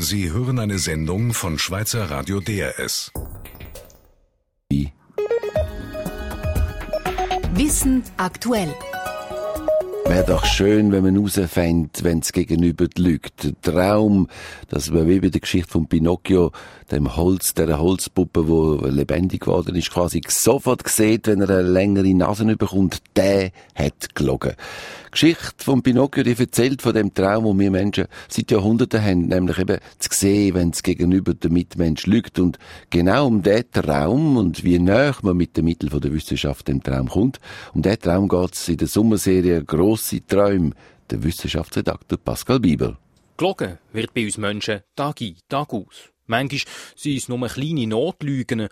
Sie 0.00 0.30
hören 0.30 0.60
eine 0.60 0.78
Sendung 0.78 1.34
von 1.34 1.58
Schweizer 1.58 2.08
Radio 2.08 2.38
DRS. 2.38 3.10
Wissen 7.54 8.04
aktuell. 8.16 8.72
Wäre 10.06 10.24
doch 10.24 10.46
schön, 10.46 10.92
wenn 10.92 11.02
man 11.02 11.16
herausfände, 11.16 11.90
wenn 12.02 12.20
es 12.20 12.32
gegenüber 12.32 12.86
lügt. 12.96 13.42
Der 13.42 13.60
Traum, 13.60 14.28
dass 14.68 14.88
man 14.90 15.08
wie 15.08 15.18
bei 15.18 15.30
der 15.30 15.40
Geschichte 15.40 15.72
von 15.72 15.88
Pinocchio, 15.88 16.52
dem 16.92 17.16
Holz, 17.16 17.52
der 17.54 17.78
Holzpuppe, 17.78 18.46
wo 18.46 18.76
lebendig 18.86 19.40
geworden 19.40 19.74
ist, 19.74 19.90
quasi 19.90 20.22
sofort 20.26 20.88
sieht, 20.88 21.26
wenn 21.26 21.40
er 21.40 21.50
eine 21.50 21.62
längere 21.62 22.14
Nase 22.14 22.44
bekommt, 22.56 23.02
der 23.16 23.50
hat 23.74 24.14
gelogen. 24.14 24.54
Geschichte 25.20 25.64
von 25.64 25.82
Pinocchio, 25.82 26.22
die 26.22 26.38
erzählt 26.38 26.80
von 26.80 26.94
dem 26.94 27.12
Traum, 27.12 27.44
den 27.44 27.58
wir 27.58 27.72
Menschen 27.72 28.06
seit 28.28 28.52
Jahrhunderten 28.52 29.02
haben, 29.02 29.26
nämlich 29.26 29.58
eben 29.58 29.80
zu 29.98 30.10
sehen, 30.12 30.54
wenn 30.54 30.70
es 30.70 30.84
gegenüber 30.84 31.34
der 31.34 31.50
Mitmensch 31.50 32.06
lügt. 32.06 32.38
Und 32.38 32.56
genau 32.90 33.26
um 33.26 33.42
diesen 33.42 33.72
Traum 33.72 34.36
und 34.36 34.62
wie 34.62 34.78
näher 34.78 35.16
man 35.22 35.36
mit 35.36 35.56
den 35.56 35.64
Mitteln 35.64 36.00
der 36.00 36.12
Wissenschaft 36.12 36.68
dem 36.68 36.84
Traum 36.84 37.08
kommt, 37.08 37.40
um 37.74 37.82
diesen 37.82 37.98
Traum 37.98 38.28
geht 38.28 38.54
es 38.54 38.68
in 38.68 38.76
der 38.76 38.86
Sommerserie 38.86 39.64
«Grosse 39.64 40.24
Träume», 40.24 40.70
der 41.10 41.24
Wissenschaftsredakteur 41.24 42.18
Pascal 42.18 42.60
Bieber. 42.60 42.96
Gelogen 43.36 43.78
wird 43.92 44.14
bei 44.14 44.24
uns 44.24 44.38
Menschen 44.38 44.82
Tag 44.94 45.20
ein, 45.20 45.34
Tag 45.48 45.72
aus. 45.72 46.12
Manchmal 46.26 46.60
sind 46.94 47.16
es 47.16 47.28
nur 47.28 47.44
kleine 47.48 47.88
Notlügen, 47.88 48.68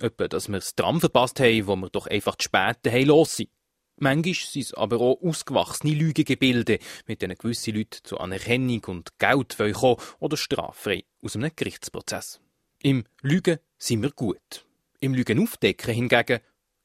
etwa, 0.00 0.26
dass 0.26 0.48
wir 0.48 0.58
das 0.58 0.74
Tram 0.74 0.98
verpasst 0.98 1.38
haben, 1.38 1.68
wo 1.68 1.76
wir 1.76 1.88
doch 1.88 2.08
einfach 2.08 2.34
zu 2.34 2.46
spät 2.46 2.78
haben 2.92 3.06
los 3.06 3.36
sind. 3.36 3.50
Manchmal 3.96 4.34
sind 4.34 4.62
es 4.62 4.74
aber 4.74 5.00
auch 5.00 5.22
ausgewachsene 5.22 5.94
Lügegebilde, 5.94 6.78
mit 7.06 7.22
denen 7.22 7.36
gewisse 7.38 7.70
Leute 7.70 8.02
zu 8.02 8.18
Anerkennung 8.18 8.84
und 8.86 9.18
Geld 9.18 9.56
kommen 9.56 9.96
oder 10.18 10.36
straffrei 10.36 11.04
aus 11.22 11.36
einem 11.36 11.50
Gerichtsprozess. 11.54 12.40
Im 12.82 13.04
Lügen 13.22 13.58
sind 13.78 14.02
wir 14.02 14.10
gut. 14.10 14.66
Im 15.00 15.14
Lügen 15.14 15.42
aufdecken 15.42 15.94
hingegen 15.94 16.40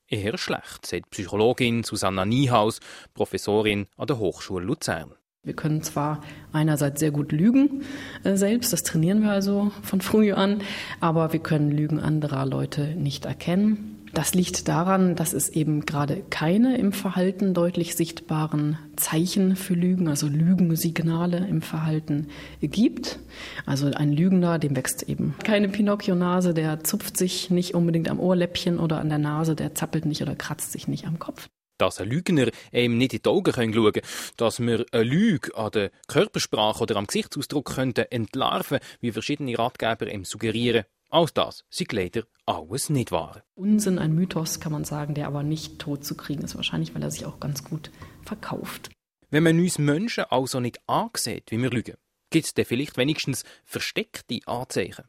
eher 0.08 0.38
schlecht, 0.38 0.86
sagt 0.86 1.10
Psychologin 1.12 1.84
Susanna 1.84 2.26
Niehaus, 2.26 2.80
Professorin 3.14 3.88
an 3.98 4.08
der 4.08 4.20
Hochschule 4.20 4.66
Luzern. 4.66 5.14
Wir 5.44 5.56
können 5.56 5.82
zwar 5.84 6.22
einerseits 6.52 7.00
sehr 7.00 7.12
gut 7.12 7.32
lügen 7.32 7.84
äh, 8.24 8.36
selbst, 8.36 8.74
das 8.74 8.84
trainieren 8.84 9.22
wir 9.22 9.32
also 9.32 9.72
von 9.84 10.02
früh 10.02 10.34
an, 10.34 10.62
aber 11.00 11.32
wir 11.32 11.40
können 11.40 11.72
Lügen 11.72 12.00
anderer 12.00 12.46
Leute 12.46 12.96
nicht 12.96 13.26
erkennen. 13.26 13.99
Das 14.14 14.34
liegt 14.34 14.68
daran, 14.68 15.16
dass 15.16 15.34
es 15.34 15.50
eben 15.50 15.86
gerade 15.86 16.24
keine 16.30 16.78
im 16.78 16.92
Verhalten 16.92 17.54
deutlich 17.54 17.96
sichtbaren 17.96 18.78
Zeichen 18.96 19.56
für 19.56 19.74
Lügen, 19.74 20.08
also 20.08 20.28
Lügensignale 20.28 21.48
im 21.48 21.62
Verhalten 21.62 22.28
gibt. 22.62 23.20
Also 23.66 23.88
ein 23.88 24.12
Lügner, 24.12 24.60
dem 24.60 24.76
wächst 24.76 25.04
eben 25.04 25.36
keine 25.44 25.70
Pinocchio-Nase, 25.70 26.54
der 26.54 26.84
zupft 26.84 27.18
sich 27.18 27.50
nicht 27.50 27.76
unbedingt 27.76 28.10
am 28.10 28.20
Ohrläppchen 28.20 28.80
oder 28.80 29.00
an 29.00 29.10
der 29.10 29.20
Nase, 29.20 29.56
der 29.56 29.76
zappelt 29.76 30.06
nicht 30.06 30.22
oder 30.22 30.36
kratzt 30.36 30.72
sich 30.72 30.88
nicht 30.88 31.06
am 31.06 31.20
Kopf 31.20 31.50
dass 31.80 32.02
ein 32.02 32.10
Lügner 32.10 32.50
eben 32.72 32.98
nicht 32.98 33.14
in 33.14 33.22
die 33.24 33.30
Augen 33.30 33.54
schauen 33.54 33.72
können, 33.72 34.06
dass 34.38 34.60
wir 34.60 34.86
eine 34.92 35.04
Lüge 35.04 35.56
an 35.56 35.72
der 35.72 35.92
Körpersprache 36.08 36.84
oder 36.84 36.98
am 36.98 37.08
Gesichtsausdruck 37.08 37.74
könnten 37.74 38.06
entlarven, 38.10 38.80
wie 39.00 39.12
verschiedene 39.12 39.58
Ratgeber 39.58 40.12
ihm 40.12 40.26
suggerieren. 40.26 40.84
All 41.10 41.26
das 41.34 41.66
sind 41.70 41.92
leider 41.92 42.24
alles 42.46 42.90
nicht 42.90 43.12
wahr. 43.12 43.44
Unsinn, 43.56 43.98
ein 43.98 44.14
Mythos 44.14 44.60
kann 44.60 44.72
man 44.72 44.86
sagen, 44.86 45.16
der 45.16 45.28
aber 45.28 45.42
nicht 45.42 45.80
tot 45.80 46.06
zu 46.06 46.16
kriegen 46.16 46.44
ist, 46.44 46.56
wahrscheinlich, 46.56 46.94
weil 46.94 47.02
er 47.02 47.10
sich 47.10 47.26
auch 47.26 47.40
ganz 47.40 47.64
gut 47.64 47.92
verkauft. 48.24 48.92
Wenn 49.32 49.44
man 49.44 49.60
uns 49.60 49.80
Menschen 49.80 50.26
also 50.30 50.60
nicht 50.60 50.80
ansieht, 50.88 51.52
wie 51.52 51.62
wir 51.62 51.72
lügen, 51.72 51.96
gibt 52.30 52.46
es 52.46 52.54
dann 52.54 52.66
vielleicht 52.66 52.98
wenigstens 52.98 53.44
versteckte 53.66 54.40
Anzeichen. 54.46 55.06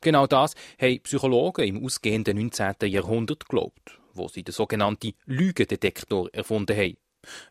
Genau 0.00 0.26
das 0.26 0.54
haben 0.80 1.00
Psychologen 1.02 1.64
im 1.66 1.84
ausgehenden 1.84 2.36
19. 2.36 2.74
Jahrhundert 2.90 3.48
geglaubt, 3.48 4.00
wo 4.12 4.28
sie 4.28 4.42
den 4.42 4.52
sogenannten 4.52 5.12
Lügendetektor 5.24 6.28
erfunden 6.32 6.76
haben. 6.76 6.96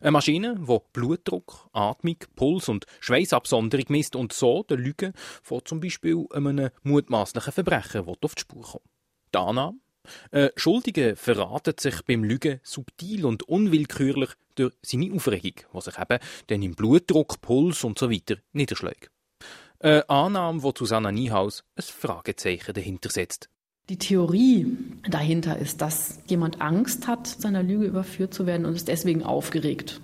Eine 0.00 0.12
Maschine, 0.12 0.56
die 0.58 0.78
Blutdruck, 0.92 1.68
Atmung, 1.72 2.16
Puls 2.36 2.68
und 2.68 2.86
Schweißabsonderung 3.00 3.86
misst 3.88 4.16
und 4.16 4.32
so 4.32 4.62
der 4.62 4.76
Lüge 4.76 5.12
von 5.42 5.64
zum 5.64 5.80
Beispiel 5.80 6.26
einem 6.32 6.70
mutmaßlichen 6.82 7.52
Verbrecher 7.52 8.06
auf 8.06 8.34
die 8.34 8.40
Spur 8.40 8.62
kommt. 8.62 8.84
Die 9.34 9.38
Annahme, 9.38 9.78
ein 10.30 10.50
Schuldige 10.56 11.16
verratet 11.16 11.80
sich 11.80 12.02
beim 12.02 12.24
Lügen 12.24 12.60
subtil 12.62 13.24
und 13.24 13.42
unwillkürlich 13.44 14.30
durch 14.54 14.74
seine 14.82 15.12
Aufregung, 15.12 15.54
was 15.72 15.86
sich 15.86 15.98
eben 15.98 16.18
dann 16.46 16.62
im 16.62 16.74
Blutdruck, 16.74 17.40
Puls 17.40 17.84
und 17.84 17.98
so 17.98 18.10
weiter 18.10 18.36
niederschlägt. 18.52 19.10
Eine 19.80 20.08
Annahme, 20.08 20.62
wo 20.62 20.72
Susanna 20.76 21.10
Niehaus 21.10 21.64
ein 21.76 21.82
Fragezeichen 21.82 22.74
dahinter 22.74 23.10
setzt. 23.10 23.50
Die 23.90 23.98
Theorie 23.98 24.78
dahinter 25.06 25.58
ist, 25.58 25.82
dass 25.82 26.18
jemand 26.26 26.62
Angst 26.62 27.06
hat, 27.06 27.26
seiner 27.26 27.62
Lüge 27.62 27.84
überführt 27.84 28.32
zu 28.32 28.46
werden 28.46 28.64
und 28.64 28.74
ist 28.74 28.88
deswegen 28.88 29.22
aufgeregt. 29.22 30.00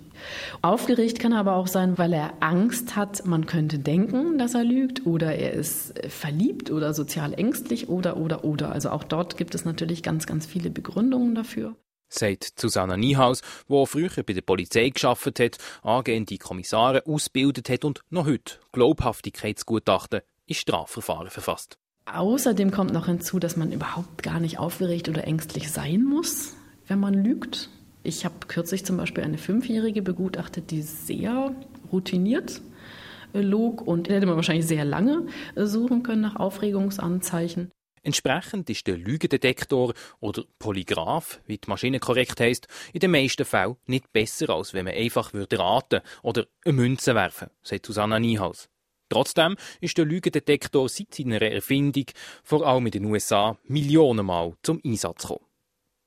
Aufgeregt 0.60 1.18
kann 1.18 1.32
er 1.32 1.38
aber 1.40 1.54
auch 1.54 1.66
sein, 1.66 1.96
weil 1.96 2.12
er 2.12 2.34
Angst 2.40 2.94
hat, 2.94 3.24
man 3.24 3.46
könnte 3.46 3.78
denken, 3.78 4.36
dass 4.36 4.54
er 4.54 4.64
lügt 4.64 5.06
oder 5.06 5.34
er 5.34 5.54
ist 5.54 5.94
verliebt 6.08 6.70
oder 6.70 6.92
sozial 6.92 7.32
ängstlich 7.32 7.88
oder 7.88 8.18
oder 8.18 8.44
oder. 8.44 8.70
Also 8.70 8.90
auch 8.90 9.02
dort 9.02 9.38
gibt 9.38 9.54
es 9.54 9.64
natürlich 9.64 10.02
ganz, 10.02 10.26
ganz 10.26 10.44
viele 10.44 10.68
Begründungen 10.68 11.34
dafür. 11.34 11.74
Sagt 12.10 12.60
Susanna 12.60 12.98
Niehaus, 12.98 13.40
wo 13.66 13.86
früher 13.86 14.10
bei 14.10 14.34
der 14.34 14.42
Polizei 14.42 14.90
geschafft 14.90 15.40
hat, 15.40 15.56
angehende 15.82 16.36
Kommissare 16.36 17.06
ausgebildet 17.06 17.70
hat 17.70 17.86
und 17.86 18.02
noch 18.10 18.26
heute 18.26 18.58
Glaubhaftigkeitsgutachten 18.72 20.20
in 20.44 20.54
Strafverfahren 20.54 21.30
verfasst. 21.30 21.78
Außerdem 22.06 22.70
kommt 22.70 22.92
noch 22.92 23.06
hinzu, 23.06 23.38
dass 23.38 23.56
man 23.56 23.72
überhaupt 23.72 24.22
gar 24.22 24.40
nicht 24.40 24.58
aufgeregt 24.58 25.08
oder 25.08 25.24
ängstlich 25.26 25.70
sein 25.70 26.02
muss, 26.02 26.54
wenn 26.88 26.98
man 26.98 27.14
lügt. 27.14 27.68
Ich 28.02 28.24
habe 28.24 28.46
kürzlich 28.48 28.84
zum 28.84 28.96
Beispiel 28.96 29.22
eine 29.22 29.38
Fünfjährige 29.38 30.02
begutachtet, 30.02 30.70
die 30.70 30.82
sehr 30.82 31.54
routiniert 31.92 32.60
äh, 33.32 33.40
log 33.40 33.82
und 33.86 34.08
hätte 34.08 34.26
man 34.26 34.36
wahrscheinlich 34.36 34.66
sehr 34.66 34.84
lange 34.84 35.26
äh, 35.54 35.66
suchen 35.66 36.02
können 36.02 36.22
nach 36.22 36.36
Aufregungsanzeichen. 36.36 37.70
Entsprechend 38.02 38.70
ist 38.70 38.86
der 38.86 38.96
Lügendetektor 38.96 39.92
oder 40.20 40.44
Polygraph, 40.58 41.40
wie 41.46 41.58
die 41.58 41.68
Maschine 41.68 42.00
korrekt 42.00 42.40
heisst, 42.40 42.66
in 42.94 43.00
den 43.00 43.10
meisten 43.10 43.44
Fällen 43.44 43.76
nicht 43.86 44.10
besser, 44.12 44.48
als 44.48 44.72
wenn 44.72 44.86
man 44.86 44.94
einfach 44.94 45.34
würde 45.34 45.58
raten 45.58 46.00
oder 46.22 46.46
eine 46.64 46.74
Münze 46.74 47.14
werfen, 47.14 47.50
sagt 47.62 47.84
Susanna 47.84 48.18
Niehaus. 48.18 48.70
Trotzdem 49.10 49.56
ist 49.80 49.98
der 49.98 50.06
Lügendetektor 50.06 50.88
seit 50.88 51.14
seiner 51.14 51.42
Erfindung, 51.42 52.06
vor 52.44 52.66
allem 52.66 52.86
in 52.86 52.92
den 52.92 53.04
USA, 53.06 53.58
Millionenmal 53.64 54.54
zum 54.62 54.80
Einsatz 54.84 55.22
gekommen. 55.22 55.44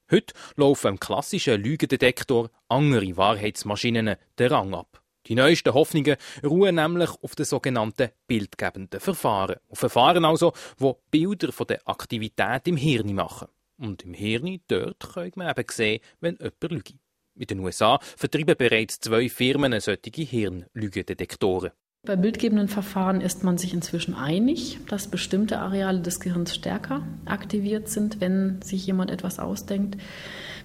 Heute 0.09 0.34
laufen 0.56 0.88
im 0.88 1.00
klassischen 1.00 1.62
Lügendetektor 1.62 2.50
andere 2.69 3.18
Wahrheitsmaschinen 3.18 4.16
den 4.40 4.47
Rang 4.47 4.74
ab. 4.74 5.02
Die 5.28 5.36
neuesten 5.36 5.74
Hoffnungen 5.74 6.16
ruhen 6.44 6.75
nämlich 6.75 7.09
auf 7.22 7.36
den 7.36 7.46
sogenannten 7.46 8.09
bildgebenden 8.28 9.00
Verfahren. 9.00 9.58
Auf 9.70 9.80
Verfahren 9.80 10.24
also, 10.24 10.53
wo 10.78 11.02
Bilder 11.12 11.52
von 11.52 11.68
der 11.68 11.88
Aktivität 11.88 12.68
im 12.68 12.78
Hirn 12.78 13.14
machen. 13.14 13.50
Und 13.78 14.03
im 14.03 14.14
Hirn, 14.14 14.62
dort 14.68 15.00
könnte 15.14 15.40
man 15.40 15.50
eben 15.50 15.66
sehen, 15.70 16.02
wenn 16.22 16.38
jemand 16.38 16.64
lügt. 16.64 16.96
In 17.35 17.47
den 17.47 17.59
USA 17.59 18.00
vertreiben 18.16 18.56
bereits 18.58 19.00
zwei 19.00 19.28
Firmen 19.28 19.80
solche 19.80 20.22
Hirnlügendetektoren. 20.22 21.72
Bei 22.06 22.18
bildgebenden 22.18 22.68
Verfahren 22.68 23.22
ist 23.22 23.46
man 23.46 23.58
sich 23.58 23.74
inzwischen 23.74 24.14
einig, 24.14 24.78
dass 24.90 25.08
bestimmte 25.08 25.59
Areale 25.59 26.02
des 26.02 26.19
Gehirns 26.19 26.53
stärker 26.53 27.08
aktiviert 27.24 27.88
sind, 27.88 28.19
wenn 28.19 28.62
sich 28.62 28.86
jemand 28.86 29.09
etwas 29.09 29.40
ausdenkt. 29.40 29.96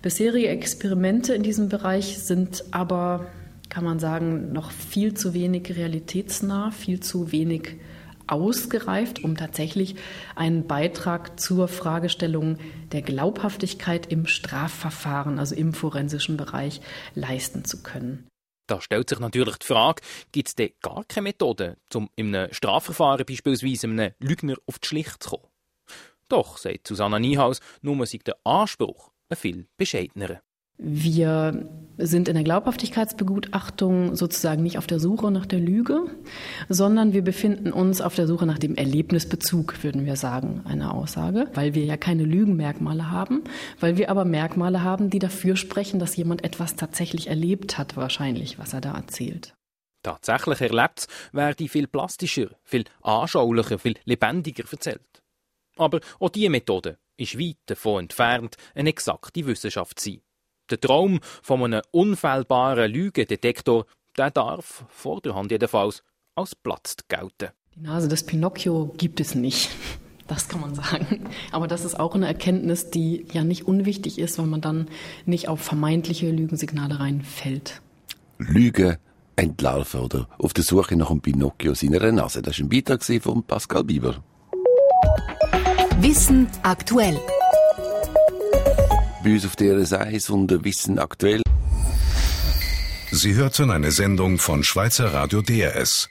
Bisherige 0.02 0.48
Experimente 0.48 1.34
in 1.34 1.44
diesem 1.44 1.68
Bereich 1.68 2.18
sind 2.18 2.64
aber, 2.72 3.26
kann 3.68 3.84
man 3.84 4.00
sagen, 4.00 4.52
noch 4.52 4.72
viel 4.72 5.14
zu 5.14 5.32
wenig 5.32 5.76
realitätsnah, 5.76 6.72
viel 6.72 6.98
zu 6.98 7.30
wenig 7.30 7.76
ausgereift, 8.26 9.22
um 9.22 9.36
tatsächlich 9.36 9.94
einen 10.34 10.66
Beitrag 10.66 11.38
zur 11.38 11.68
Fragestellung 11.68 12.58
der 12.90 13.02
Glaubhaftigkeit 13.02 14.10
im 14.10 14.26
Strafverfahren, 14.26 15.38
also 15.38 15.54
im 15.54 15.72
forensischen 15.72 16.36
Bereich, 16.36 16.80
leisten 17.14 17.64
zu 17.64 17.80
können. 17.84 18.27
Da 18.68 18.82
stellt 18.82 19.08
sich 19.08 19.18
natürlich 19.18 19.56
die 19.56 19.66
Frage, 19.66 20.02
gibt 20.30 20.48
es 20.48 20.54
denn 20.54 20.72
gar 20.82 21.02
keine 21.04 21.24
Methode, 21.24 21.78
um 21.94 22.10
in 22.16 22.36
einem 22.36 22.52
Strafverfahren 22.52 23.24
beispielsweise 23.24 23.86
einem 23.86 24.12
Lügner 24.20 24.56
auf 24.66 24.78
die 24.78 24.86
Schlicht 24.86 25.22
zu 25.22 25.30
kommen? 25.30 25.48
Doch, 26.28 26.58
sagt 26.58 26.86
Susanna 26.86 27.18
Niehaus, 27.18 27.60
nur 27.80 28.06
sei 28.06 28.18
der 28.18 28.36
Anspruch 28.44 29.10
ein 29.30 29.36
viel 29.38 29.68
bescheidenerer. 29.78 30.42
Wir 30.78 31.68
sind 31.98 32.28
in 32.28 32.34
der 32.34 32.44
Glaubhaftigkeitsbegutachtung 32.44 34.14
sozusagen 34.14 34.62
nicht 34.62 34.78
auf 34.78 34.86
der 34.86 35.00
Suche 35.00 35.30
nach 35.30 35.46
der 35.46 35.58
Lüge, 35.58 36.04
sondern 36.68 37.12
wir 37.12 37.22
befinden 37.22 37.72
uns 37.72 38.00
auf 38.00 38.14
der 38.14 38.28
Suche 38.28 38.46
nach 38.46 38.58
dem 38.58 38.76
Erlebnisbezug, 38.76 39.82
würden 39.82 40.06
wir 40.06 40.16
sagen, 40.16 40.62
eine 40.64 40.94
Aussage, 40.94 41.48
weil 41.54 41.74
wir 41.74 41.84
ja 41.84 41.96
keine 41.96 42.22
Lügenmerkmale 42.22 43.10
haben, 43.10 43.42
weil 43.80 43.96
wir 43.96 44.10
aber 44.10 44.24
Merkmale 44.24 44.82
haben, 44.82 45.10
die 45.10 45.18
dafür 45.18 45.56
sprechen, 45.56 45.98
dass 45.98 46.16
jemand 46.16 46.44
etwas 46.44 46.76
tatsächlich 46.76 47.26
erlebt 47.26 47.78
hat, 47.78 47.96
wahrscheinlich, 47.96 48.58
was 48.58 48.72
er 48.72 48.80
da 48.80 48.94
erzählt. 48.94 49.54
Tatsächlich 50.04 50.60
erlebt 50.60 51.08
werde 51.32 51.68
viel 51.68 51.88
plastischer, 51.88 52.50
viel 52.62 52.84
anschaulicher, 53.02 53.78
viel 53.80 53.96
lebendiger 54.04 54.64
erzählt. 54.70 55.22
Aber 55.76 56.00
auch 56.20 56.30
diese 56.30 56.50
Methode 56.50 56.98
ist 57.16 57.38
weit 57.38 57.56
davon 57.66 58.04
entfernt, 58.04 58.56
eine 58.76 58.90
exakte 58.90 59.44
Wissenschaft 59.44 59.98
zu 59.98 60.10
sein. 60.10 60.20
Der 60.70 60.80
Traum 60.80 61.20
von 61.42 61.64
einem 61.64 61.82
unfehlbaren 61.90 62.90
Lügendetektor, 62.90 63.86
der 64.16 64.30
darf, 64.30 64.84
vor 64.88 65.20
der 65.20 65.34
Hand 65.34 65.50
jedenfalls, 65.50 66.02
als 66.34 66.54
platzt 66.54 67.08
gelten. 67.08 67.48
Die 67.74 67.80
Nase 67.80 68.08
des 68.08 68.24
Pinocchio 68.24 68.94
gibt 68.96 69.20
es 69.20 69.34
nicht. 69.34 69.70
Das 70.26 70.48
kann 70.48 70.60
man 70.60 70.74
sagen. 70.74 71.24
Aber 71.52 71.66
das 71.66 71.86
ist 71.86 71.98
auch 71.98 72.14
eine 72.14 72.26
Erkenntnis, 72.26 72.90
die 72.90 73.24
ja 73.32 73.44
nicht 73.44 73.66
unwichtig 73.66 74.18
ist, 74.18 74.38
weil 74.38 74.46
man 74.46 74.60
dann 74.60 74.88
nicht 75.24 75.48
auf 75.48 75.60
vermeintliche 75.60 76.30
Lügensignale 76.30 77.00
reinfällt. 77.00 77.80
Lüge 78.36 78.98
entlarven 79.36 80.00
oder 80.00 80.28
auf 80.38 80.52
der 80.52 80.64
Suche 80.64 80.96
nach 80.96 81.10
einem 81.10 81.20
Pinocchio 81.20 81.72
seiner 81.74 82.12
Nase. 82.12 82.42
Das 82.42 82.58
war 82.58 82.66
ein 82.66 82.68
Beitrag 82.68 83.02
von 83.22 83.42
Pascal 83.42 83.84
Bieber. 83.84 84.22
Wissen 86.00 86.48
aktuell. 86.62 87.18
Uns 89.28 89.44
auf 89.44 89.56
der 89.56 89.76
1 89.76 90.30
und 90.30 90.64
Wissen 90.64 90.98
aktuell. 90.98 91.42
Sie 93.10 93.34
hörten 93.34 93.70
eine 93.70 93.90
Sendung 93.90 94.38
von 94.38 94.64
Schweizer 94.64 95.12
Radio 95.12 95.42
DRS. 95.42 96.08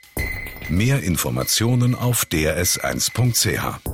Mehr 0.68 1.02
Informationen 1.02 1.96
auf 1.96 2.26
drs1.ch. 2.30 3.87